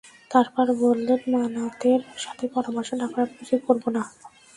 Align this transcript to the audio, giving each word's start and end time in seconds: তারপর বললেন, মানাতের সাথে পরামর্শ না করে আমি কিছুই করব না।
তারপর 0.31 0.65
বললেন, 0.81 1.19
মানাতের 1.33 2.01
সাথে 2.17 2.45
পরামর্শ 2.55 2.89
না 2.93 3.05
করে 3.07 3.21
আমি 3.23 3.35
কিছুই 3.39 3.61
করব 3.67 3.83
না। 3.95 4.01